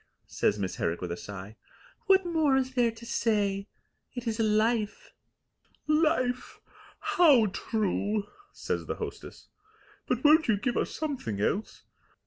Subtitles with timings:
[0.25, 1.57] says Miss Herrick with a sigh.
[2.07, 3.67] "What more is there to say?
[4.15, 5.13] It is Life."
[5.85, 6.59] "Life!
[6.99, 9.49] How true!" says the hostess.
[10.07, 11.83] "But won't you give us something else?